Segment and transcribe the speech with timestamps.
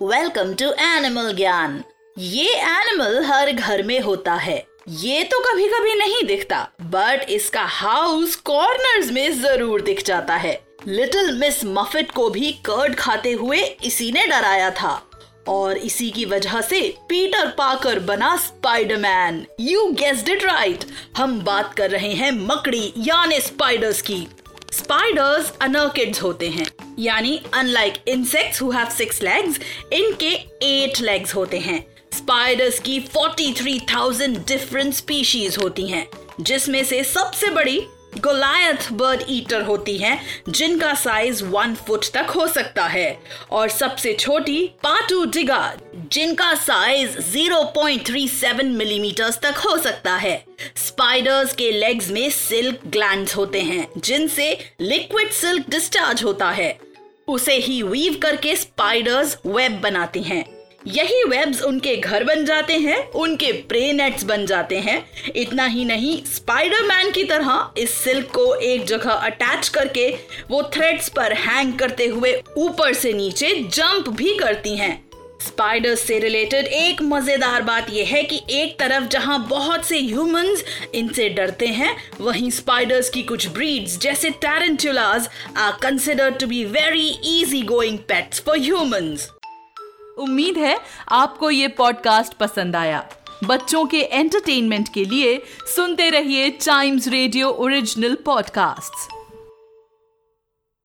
[0.00, 1.82] Welcome to animal ज्ञान
[2.16, 4.56] ये animal हर घर में होता है।
[4.90, 10.52] ये तो कभी कभी नहीं दिखता बट इसका हाउस कॉर्नर्स में ज़रूर दिख जाता है।
[10.86, 14.94] लिटिल मिस मफिट को भी कर्ड खाते हुए इसी ने डराया था।
[15.48, 20.84] और इसी की वजह से पीटर पाकर बना Spiderman you guessed it right
[21.16, 24.26] हम बात कर रहे हैं मकड़ी, यानी स्पाइडर्स की।
[24.72, 26.66] स्पाइडर्स अनर्किड्स होते हैं।
[26.98, 29.60] यानी unlike insects who have six legs
[29.92, 30.32] इनके
[30.66, 36.06] एट लेग्स होते हैं। स्पाइडर्स की 43,000 डिफरेंट स्पीशीज होती हैं
[36.40, 37.80] जिसमें से सबसे बड़ी
[38.18, 43.18] गोलायथ बर्ड ईटर होती हैं जिनका साइज़ वन फुट तक हो सकता है।
[43.50, 45.76] और सबसे छोटी पाटू डिगा
[46.12, 50.44] जिनका साइज़ 0.37 मिलीमीटर mm तक हो सकता है।
[50.76, 56.85] स्पाइडर्स के लेग्स में सिल्क ग्लैंड्स होते हैं जिनसे लिक्विड सिल्क डिस्चार्ज होता है।
[57.28, 60.44] उसे ही वीव करके स्पाइडर्स वेब बनाती हैं।
[60.86, 65.02] यही वेब्स उनके घर बन जाते हैं, उनके प्रे नेट्स बन जाते हैं।
[65.36, 70.08] इतना ही नहीं स्पाइडरमैन की तरह इस सिल्क को एक जगह अटैच करके
[70.50, 75.05] वो थ्रेड्स पर हैंग करते हुए ऊपर से नीचे जंप भी करती हैं।
[75.42, 80.64] स्पाइडर्स से रिलेटेड एक मज़ेदार बात यह है कि एक तरफ़ जहाँ बहुत से ह्यूमंस
[80.94, 87.08] इनसे डरते हैं, वहीं स्पाइडर्स की कुछ ब्रीड्स जैसे tarantulas are considered to be very
[87.40, 89.30] easy going pets for humans
[90.18, 90.78] उम्मीद है
[91.12, 93.08] आपको ये पॉडकास्ट पसंद आया।
[93.44, 95.42] बच्चों के एंटरटेनमेंट के लिए
[95.76, 99.15] सुनते रहिए टाइम्स रेडियो ओरिजिनल पॉडकास्ट्स